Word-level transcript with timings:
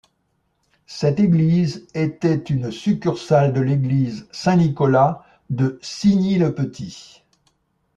Cette 0.87 1.19
église 1.19 1.85
était 1.93 2.33
une 2.45 2.71
succursale 2.71 3.53
de 3.53 3.61
l'église 3.61 4.27
Saint-Nicolas 4.31 5.23
de 5.51 5.77
Signy-le-Petit. 5.83 7.23